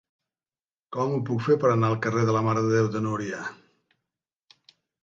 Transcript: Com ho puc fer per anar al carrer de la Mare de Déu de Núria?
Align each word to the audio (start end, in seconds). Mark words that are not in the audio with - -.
Com 0.95 1.13
ho 1.17 1.19
puc 1.27 1.45
fer 1.49 1.59
per 1.65 1.71
anar 1.75 1.91
al 1.93 1.99
carrer 2.07 2.25
de 2.31 2.35
la 2.39 2.43
Mare 2.49 2.65
de 2.69 2.75
Déu 2.79 2.91
de 2.99 3.07
Núria? 3.11 3.47